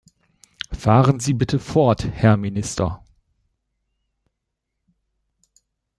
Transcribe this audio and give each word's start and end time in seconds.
Fahren 0.71 1.19
Sie 1.19 1.35
bitte 1.35 1.59
fort, 1.59 2.07
Herr 2.11 2.35
Minister. 2.35 3.03